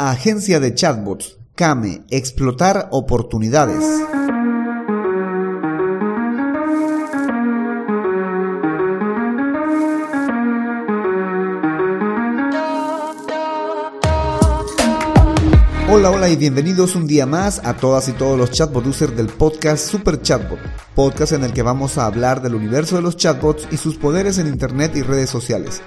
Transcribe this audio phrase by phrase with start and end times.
[0.00, 3.84] Agencia de Chatbots, Kame, explotar oportunidades.
[15.90, 19.26] Hola, hola y bienvenidos un día más a todas y todos los chatbot users del
[19.26, 20.60] podcast Super Chatbot,
[20.94, 24.38] podcast en el que vamos a hablar del universo de los chatbots y sus poderes
[24.38, 25.82] en Internet y redes sociales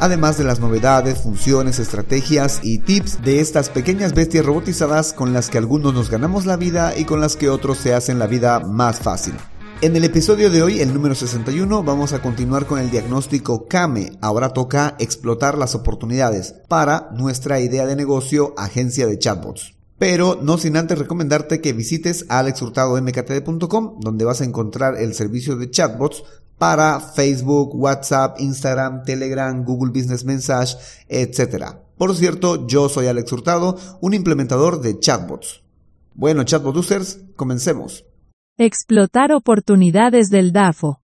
[0.00, 5.50] además de las novedades, funciones, estrategias y tips de estas pequeñas bestias robotizadas con las
[5.50, 8.60] que algunos nos ganamos la vida y con las que otros se hacen la vida
[8.60, 9.34] más fácil.
[9.80, 14.18] En el episodio de hoy, el número 61, vamos a continuar con el diagnóstico Kame.
[14.20, 19.76] Ahora toca explotar las oportunidades para nuestra idea de negocio, agencia de chatbots.
[19.96, 25.70] Pero no sin antes recomendarte que visites alexhurtadomktd.com, donde vas a encontrar el servicio de
[25.70, 26.24] chatbots
[26.58, 30.76] para Facebook, WhatsApp, Instagram, Telegram, Google Business Message,
[31.08, 31.76] etc.
[31.96, 35.62] Por cierto, yo soy Alex Hurtado, un implementador de chatbots.
[36.14, 38.04] Bueno, chatbot users, comencemos.
[38.58, 41.00] Explotar oportunidades del DAFO.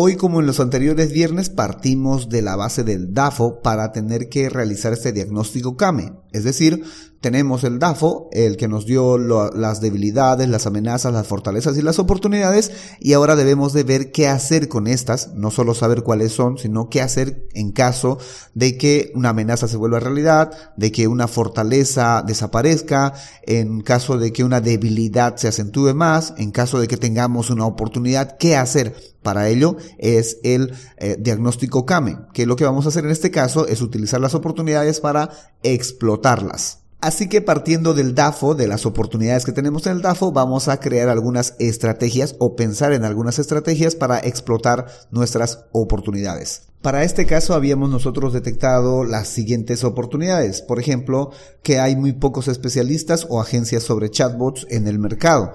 [0.00, 4.48] Hoy, como en los anteriores viernes, partimos de la base del DAFO para tener que
[4.48, 6.12] realizar este diagnóstico CAME.
[6.30, 6.84] Es decir,
[7.20, 11.98] tenemos el DAFO, el que nos dio las debilidades, las amenazas, las fortalezas y las
[11.98, 16.58] oportunidades, y ahora debemos de ver qué hacer con estas, no solo saber cuáles son,
[16.58, 18.18] sino qué hacer en caso
[18.54, 24.32] de que una amenaza se vuelva realidad, de que una fortaleza desaparezca, en caso de
[24.32, 28.94] que una debilidad se acentúe más, en caso de que tengamos una oportunidad, qué hacer.
[29.22, 33.30] Para ello es el eh, diagnóstico CAME, que lo que vamos a hacer en este
[33.30, 35.30] caso es utilizar las oportunidades para
[35.62, 36.80] explotarlas.
[37.00, 40.80] Así que partiendo del DAFO, de las oportunidades que tenemos en el DAFO, vamos a
[40.80, 46.62] crear algunas estrategias o pensar en algunas estrategias para explotar nuestras oportunidades.
[46.82, 50.60] Para este caso habíamos nosotros detectado las siguientes oportunidades.
[50.60, 51.30] Por ejemplo,
[51.62, 55.52] que hay muy pocos especialistas o agencias sobre chatbots en el mercado.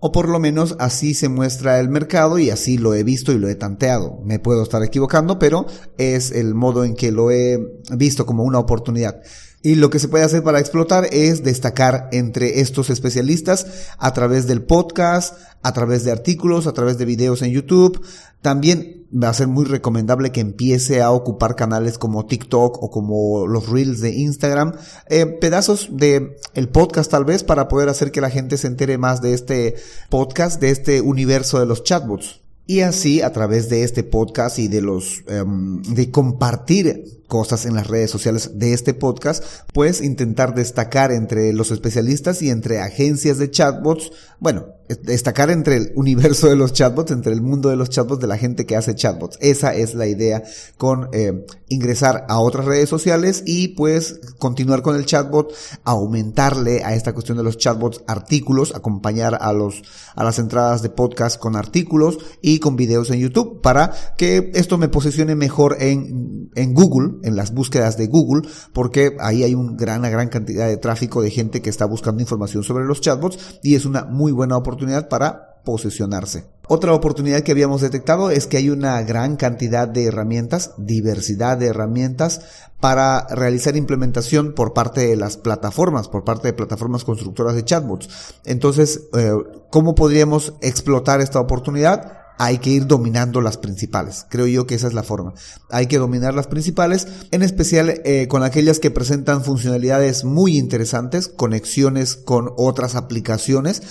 [0.00, 3.38] O por lo menos así se muestra el mercado y así lo he visto y
[3.38, 4.18] lo he tanteado.
[4.24, 5.66] Me puedo estar equivocando, pero
[5.98, 7.58] es el modo en que lo he
[7.92, 9.20] visto como una oportunidad.
[9.62, 13.66] Y lo que se puede hacer para explotar es destacar entre estos especialistas
[13.98, 18.00] a través del podcast, a través de artículos, a través de videos en YouTube.
[18.40, 23.46] También va a ser muy recomendable que empiece a ocupar canales como TikTok o como
[23.46, 24.74] los Reels de Instagram,
[25.08, 28.98] eh, pedazos de el podcast tal vez para poder hacer que la gente se entere
[28.98, 29.76] más de este
[30.08, 32.40] podcast, de este universo de los chatbots.
[32.66, 37.74] Y así, a través de este podcast y de los, em, de compartir cosas en
[37.74, 43.38] las redes sociales de este podcast, pues intentar destacar entre los especialistas y entre agencias
[43.38, 44.10] de chatbots,
[44.40, 44.66] bueno,
[45.02, 48.36] destacar entre el universo de los chatbots, entre el mundo de los chatbots, de la
[48.36, 49.38] gente que hace chatbots.
[49.40, 50.42] Esa es la idea
[50.76, 55.54] con eh, ingresar a otras redes sociales y pues continuar con el chatbot,
[55.84, 59.82] aumentarle a esta cuestión de los chatbots artículos, acompañar a los
[60.16, 64.78] a las entradas de podcast con artículos y con videos en YouTube para que esto
[64.78, 69.76] me posicione mejor en, en Google, en las búsquedas de Google, porque ahí hay una
[69.76, 73.74] gran, gran cantidad de tráfico de gente que está buscando información sobre los chatbots y
[73.74, 76.44] es una muy buena oportunidad para posicionarse.
[76.68, 81.66] Otra oportunidad que habíamos detectado es que hay una gran cantidad de herramientas, diversidad de
[81.66, 82.42] herramientas
[82.78, 88.08] para realizar implementación por parte de las plataformas, por parte de plataformas constructoras de chatbots.
[88.44, 89.32] Entonces, eh,
[89.70, 92.19] ¿cómo podríamos explotar esta oportunidad?
[92.42, 94.24] Hay que ir dominando las principales.
[94.30, 95.34] Creo yo que esa es la forma.
[95.68, 101.28] Hay que dominar las principales, en especial eh, con aquellas que presentan funcionalidades muy interesantes,
[101.28, 103.82] conexiones con otras aplicaciones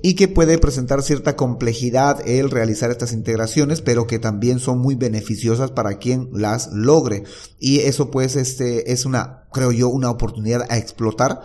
[0.00, 4.94] y que puede presentar cierta complejidad el realizar estas integraciones, pero que también son muy
[4.94, 7.24] beneficiosas para quien las logre.
[7.58, 11.42] Y eso pues este es una, creo yo, una oportunidad a explotar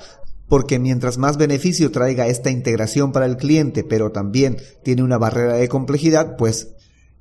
[0.53, 5.56] porque mientras más beneficio traiga esta integración para el cliente, pero también tiene una barrera
[5.56, 6.75] de complejidad, pues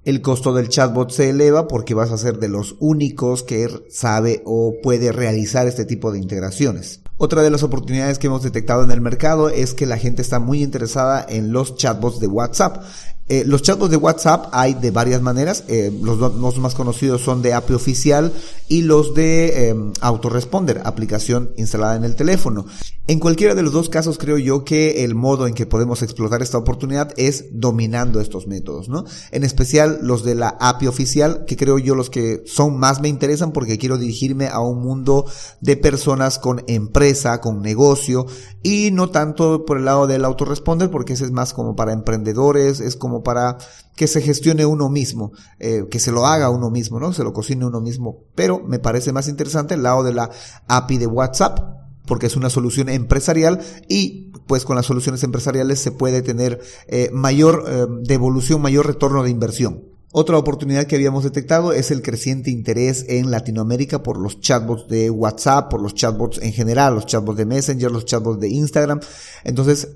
[0.04, 4.42] el costo del chatbot se eleva porque vas a ser de los únicos que sabe
[4.44, 7.00] o puede realizar este tipo de integraciones.
[7.16, 10.38] Otra de las oportunidades que hemos detectado en el mercado es que la gente está
[10.38, 12.84] muy interesada en los chatbots de WhatsApp.
[13.32, 15.64] Eh, los chatbots de WhatsApp hay de varias maneras.
[15.66, 18.30] Eh, los, más conocidos son de API oficial
[18.68, 22.66] y los de eh, Autoresponder, aplicación instalada en el teléfono.
[23.08, 26.40] En cualquiera de los dos casos creo yo que el modo en que podemos explotar
[26.40, 29.04] esta oportunidad es dominando estos métodos, ¿no?
[29.32, 33.08] En especial los de la API oficial, que creo yo los que son más me
[33.08, 35.26] interesan porque quiero dirigirme a un mundo
[35.60, 38.26] de personas con empresa, con negocio
[38.62, 42.78] y no tanto por el lado del autoresponder porque ese es más como para emprendedores,
[42.78, 43.58] es como para
[43.96, 47.12] que se gestione uno mismo, eh, que se lo haga uno mismo, ¿no?
[47.12, 48.24] Se lo cocine uno mismo.
[48.34, 50.30] Pero me parece más interesante el lado de la
[50.66, 51.60] API de WhatsApp,
[52.06, 57.10] porque es una solución empresarial y pues con las soluciones empresariales se puede tener eh,
[57.12, 59.84] mayor eh, devolución, mayor retorno de inversión.
[60.14, 65.08] Otra oportunidad que habíamos detectado es el creciente interés en Latinoamérica por los chatbots de
[65.08, 69.00] WhatsApp, por los chatbots en general, los chatbots de Messenger, los chatbots de Instagram.
[69.42, 69.88] Entonces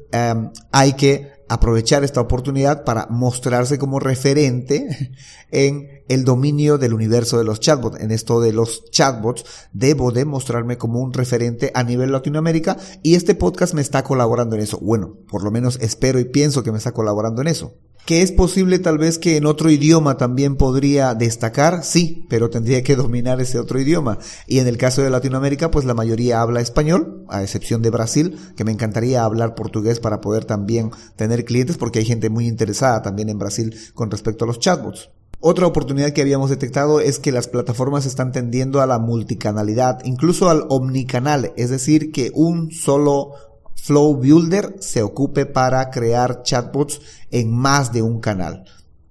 [0.72, 5.12] hay que aprovechar esta oportunidad para mostrarse como referente
[5.50, 8.00] en el dominio del universo de los chatbots.
[8.00, 13.34] En esto de los chatbots debo demostrarme como un referente a nivel Latinoamérica y este
[13.34, 14.78] podcast me está colaborando en eso.
[14.80, 17.74] Bueno, por lo menos espero y pienso que me está colaborando en eso.
[18.06, 21.82] ¿Que es posible tal vez que en otro idioma también podría destacar?
[21.82, 24.18] Sí, pero tendría que dominar ese otro idioma.
[24.46, 28.38] Y en el caso de Latinoamérica, pues la mayoría habla español, a excepción de Brasil,
[28.56, 33.02] que me encantaría hablar portugués para poder también tener clientes, porque hay gente muy interesada
[33.02, 35.10] también en Brasil con respecto a los chatbots.
[35.40, 40.48] Otra oportunidad que habíamos detectado es que las plataformas están tendiendo a la multicanalidad, incluso
[40.48, 43.32] al omnicanal, es decir, que un solo
[43.76, 47.00] Flow Builder se ocupe para crear chatbots
[47.30, 48.64] en más de un canal.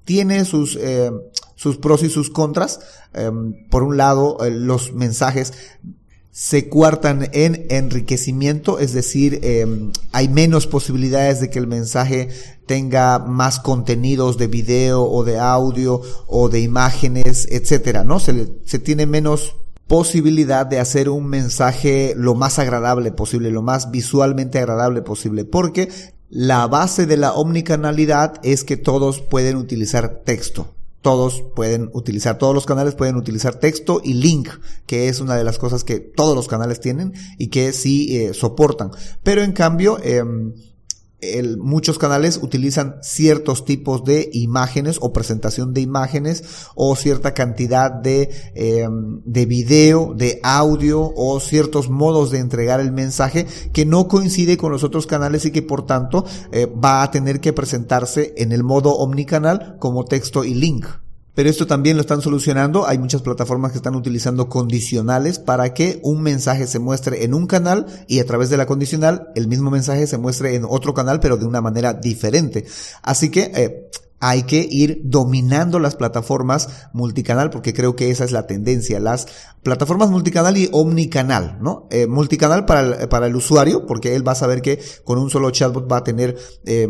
[0.03, 1.12] Tiene sus, eh,
[1.56, 2.79] sus pros y sus contras.
[3.13, 5.53] Em, por un lado, eh, los mensajes
[6.31, 12.27] se cuartan en enriquecimiento, es decir, em, hay menos posibilidades de que el mensaje
[12.65, 18.19] tenga más contenidos de video o de audio o de imágenes, etcétera, ¿no?
[18.19, 19.56] Se, se tiene menos
[19.87, 25.89] posibilidad de hacer un mensaje lo más agradable posible, lo más visualmente agradable posible, porque
[26.29, 30.67] la base de la omnicanalidad es que todos pueden utilizar texto.
[31.01, 34.49] Todos pueden utilizar, todos los canales pueden utilizar texto y link,
[34.87, 38.33] que es una de las cosas que todos los canales tienen y que sí eh,
[38.33, 38.89] soportan.
[39.21, 40.23] Pero en cambio, eh,
[41.60, 46.44] muchos canales utilizan ciertos tipos de imágenes o presentación de imágenes
[46.75, 52.92] o cierta cantidad de, em, de video, de audio o ciertos modos de entregar el
[52.92, 57.12] mensaje que no coincide con los otros canales y que por tanto eh, va a
[57.12, 60.86] tener que presentarse en el modo omnicanal como texto y link.
[61.35, 62.87] Pero esto también lo están solucionando.
[62.87, 67.45] Hay muchas plataformas que están utilizando condicionales para que un mensaje se muestre en un
[67.45, 71.19] canal y a través de la condicional el mismo mensaje se muestre en otro canal,
[71.19, 72.65] pero de una manera diferente.
[73.03, 73.89] Así que eh,
[74.19, 79.27] hay que ir dominando las plataformas multicanal porque creo que esa es la tendencia, las
[79.61, 81.88] plataformas multicanal y omnicanal, ¿no?
[81.91, 85.29] Eh, multicanal para el, para el usuario porque él va a saber que con un
[85.29, 86.88] solo chatbot va a tener eh,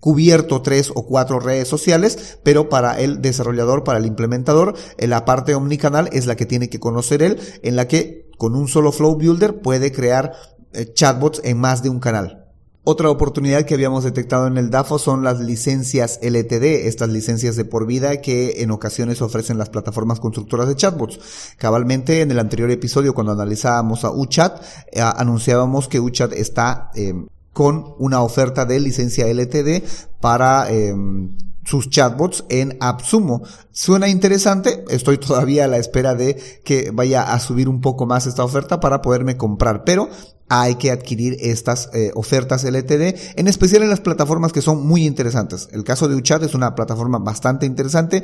[0.00, 5.54] cubierto tres o cuatro redes sociales, pero para el desarrollador, para el implementador, la parte
[5.54, 9.16] omnicanal es la que tiene que conocer él, en la que con un solo Flow
[9.16, 10.32] Builder puede crear
[10.72, 12.42] eh, chatbots en más de un canal.
[12.88, 17.64] Otra oportunidad que habíamos detectado en el DAFO son las licencias LTD, estas licencias de
[17.64, 21.18] por vida que en ocasiones ofrecen las plataformas constructoras de chatbots.
[21.58, 27.12] Cabalmente en el anterior episodio cuando analizábamos a UChat, eh, anunciábamos que UChat está eh,
[27.56, 29.82] con una oferta de licencia LTD
[30.20, 33.44] para em, sus chatbots en AppSumo.
[33.70, 36.36] Suena interesante, estoy todavía a la espera de
[36.66, 40.10] que vaya a subir un poco más esta oferta para poderme comprar, pero
[40.50, 45.06] hay que adquirir estas eh, ofertas LTD, en especial en las plataformas que son muy
[45.06, 45.70] interesantes.
[45.72, 48.22] El caso de UChat es una plataforma bastante interesante.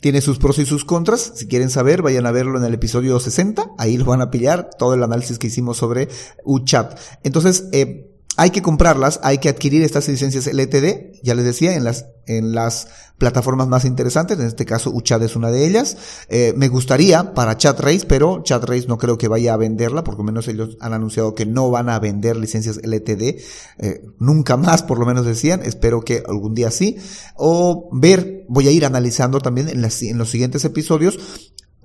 [0.00, 1.34] Tiene sus pros y sus contras.
[1.36, 3.74] Si quieren saber, vayan a verlo en el episodio 60.
[3.78, 6.08] Ahí lo van a pillar todo el análisis que hicimos sobre
[6.44, 6.98] UChat.
[7.22, 11.84] Entonces, eh, hay que comprarlas, hay que adquirir estas licencias LTD, ya les decía, en
[11.84, 12.88] las, en las
[13.18, 15.96] plataformas más interesantes, en este caso Uchad es una de ellas.
[16.28, 20.24] Eh, me gustaría para ChatRace, pero ChatRace no creo que vaya a venderla, por lo
[20.24, 23.40] menos ellos han anunciado que no van a vender licencias LTD,
[23.78, 26.96] eh, nunca más por lo menos decían, espero que algún día sí.
[27.36, 31.18] O ver, voy a ir analizando también en, las, en los siguientes episodios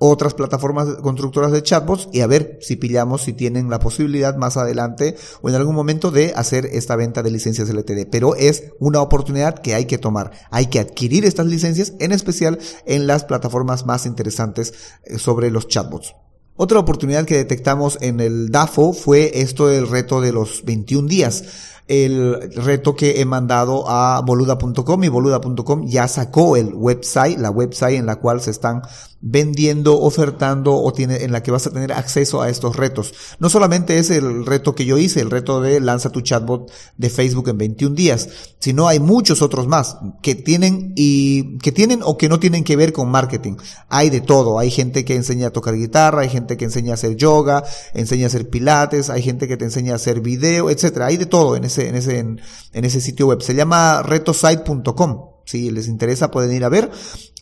[0.04, 4.56] otras plataformas constructoras de chatbots y a ver si pillamos si tienen la posibilidad más
[4.56, 8.08] adelante o en algún momento de hacer esta venta de licencias LTD.
[8.10, 10.32] Pero es una oportunidad que hay que tomar.
[10.50, 15.68] Hay que adquirir estas licencias, en especial en las plataformas más interesantes eh, sobre los
[15.68, 16.16] chatbots.
[16.56, 21.44] Otra oportunidad que detectamos en el DAFO fue esto del reto de los 21 días
[21.88, 27.98] el reto que he mandado a boluda.com y boluda.com ya sacó el website, la website
[27.98, 28.82] en la cual se están
[29.24, 33.14] vendiendo, ofertando o tiene, en la que vas a tener acceso a estos retos.
[33.38, 37.08] No solamente es el reto que yo hice, el reto de lanza tu chatbot de
[37.08, 42.18] Facebook en 21 días, sino hay muchos otros más que tienen y que tienen o
[42.18, 43.56] que no tienen que ver con marketing.
[43.88, 44.58] Hay de todo.
[44.58, 47.62] Hay gente que enseña a tocar guitarra, hay gente que enseña a hacer yoga,
[47.94, 51.06] enseña a hacer pilates, hay gente que te enseña a hacer video, etcétera.
[51.06, 52.40] Hay de todo en en ese, en
[52.72, 53.42] ese sitio web.
[53.42, 55.32] Se llama retosite.com.
[55.44, 56.90] Si les interesa pueden ir a ver.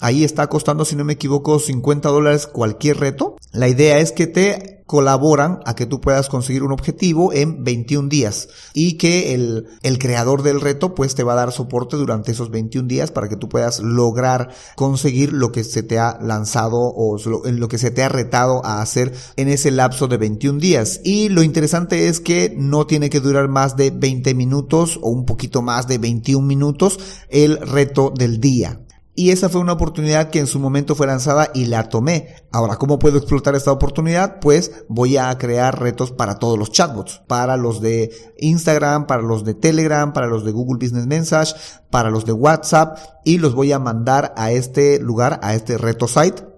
[0.01, 3.37] Ahí está costando, si no me equivoco, 50 dólares cualquier reto.
[3.53, 8.09] La idea es que te colaboran a que tú puedas conseguir un objetivo en 21
[8.09, 12.33] días y que el, el creador del reto pues te va a dar soporte durante
[12.33, 16.81] esos 21 días para que tú puedas lograr conseguir lo que se te ha lanzado
[16.81, 21.01] o lo que se te ha retado a hacer en ese lapso de 21 días.
[21.05, 25.25] Y lo interesante es que no tiene que durar más de 20 minutos o un
[25.25, 28.81] poquito más de 21 minutos el reto del día.
[29.21, 32.37] Y esa fue una oportunidad que en su momento fue lanzada y la tomé.
[32.53, 34.41] Ahora, ¿cómo puedo explotar esta oportunidad?
[34.41, 39.45] Pues voy a crear retos para todos los chatbots, para los de Instagram, para los
[39.45, 41.55] de Telegram, para los de Google Business Message,
[41.91, 46.09] para los de WhatsApp y los voy a mandar a este lugar, a este reto
[46.09, 46.51] site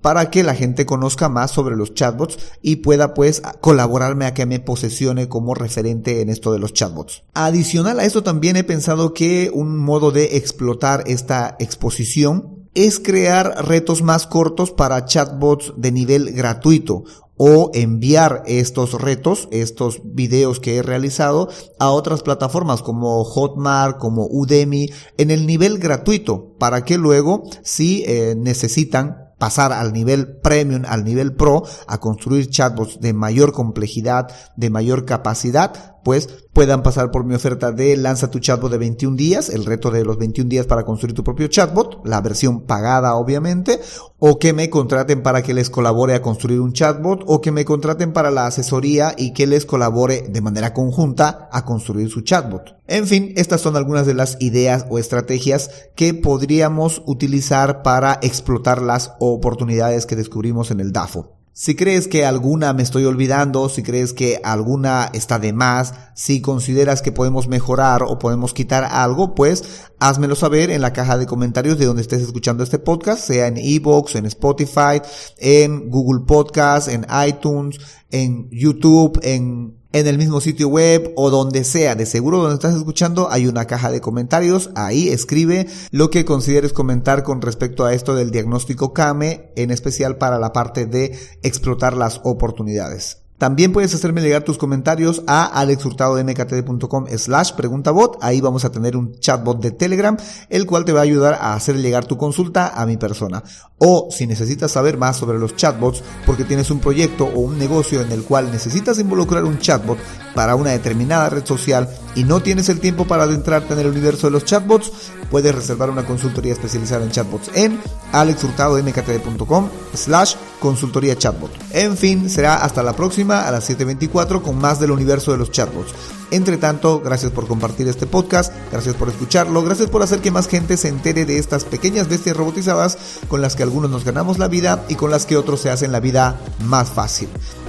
[0.00, 4.46] para que la gente conozca más sobre los chatbots y pueda pues colaborarme a que
[4.46, 7.24] me posesione como referente en esto de los chatbots.
[7.34, 13.66] Adicional a esto también he pensado que un modo de explotar esta exposición es crear
[13.66, 17.04] retos más cortos para chatbots de nivel gratuito
[17.36, 21.48] o enviar estos retos, estos videos que he realizado
[21.78, 28.04] a otras plataformas como Hotmart, como Udemy, en el nivel gratuito, para que luego, si
[28.06, 34.30] eh, necesitan pasar al nivel premium, al nivel pro, a construir chatbots de mayor complejidad,
[34.56, 39.16] de mayor capacidad, pues puedan pasar por mi oferta de lanza tu chatbot de 21
[39.16, 43.14] días, el reto de los 21 días para construir tu propio chatbot, la versión pagada
[43.14, 43.80] obviamente,
[44.18, 47.64] o que me contraten para que les colabore a construir un chatbot, o que me
[47.64, 52.76] contraten para la asesoría y que les colabore de manera conjunta a construir su chatbot.
[52.86, 58.82] En fin, estas son algunas de las ideas o estrategias que podríamos utilizar para explotar
[58.82, 61.41] las oportunidades que descubrimos en el DAFO.
[61.54, 66.40] Si crees que alguna me estoy olvidando, si crees que alguna está de más, si
[66.40, 71.26] consideras que podemos mejorar o podemos quitar algo, pues házmelo saber en la caja de
[71.26, 75.02] comentarios de donde estés escuchando este podcast, sea en Evox, en Spotify,
[75.36, 77.78] en Google Podcast, en iTunes,
[78.10, 82.74] en YouTube, en en el mismo sitio web o donde sea, de seguro donde estás
[82.74, 87.94] escuchando hay una caja de comentarios, ahí escribe lo que consideres comentar con respecto a
[87.94, 93.21] esto del diagnóstico CAME, en especial para la parte de explotar las oportunidades.
[93.42, 98.16] También puedes hacerme llegar tus comentarios a alexhurtadodmktd.com slash preguntabot.
[98.20, 100.16] Ahí vamos a tener un chatbot de Telegram,
[100.48, 103.42] el cual te va a ayudar a hacer llegar tu consulta a mi persona.
[103.78, 108.00] O si necesitas saber más sobre los chatbots porque tienes un proyecto o un negocio
[108.00, 109.98] en el cual necesitas involucrar un chatbot
[110.36, 114.26] para una determinada red social y no tienes el tiempo para adentrarte en el universo
[114.26, 114.92] de los chatbots,
[115.30, 117.80] puedes reservar una consultoría especializada en chatbots en
[118.12, 121.50] alexhurtadodmktd.com slash consultoría chatbot.
[121.72, 125.50] En fin, será hasta la próxima a las 7.24 con más del universo de los
[125.50, 125.92] chatbots.
[126.30, 130.48] Entre tanto, gracias por compartir este podcast, gracias por escucharlo, gracias por hacer que más
[130.48, 132.96] gente se entere de estas pequeñas bestias robotizadas
[133.28, 135.92] con las que algunos nos ganamos la vida y con las que otros se hacen
[135.92, 137.28] la vida más fácil.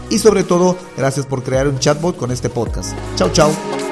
[0.10, 2.96] Y sobre todo, gracias por crear un chatbot con este podcast.
[3.16, 3.83] Chao, chao.